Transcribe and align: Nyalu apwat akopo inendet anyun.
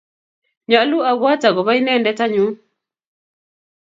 Nyalu 0.69 0.97
apwat 1.11 1.41
akopo 1.47 1.71
inendet 1.79 2.19
anyun. 2.25 2.53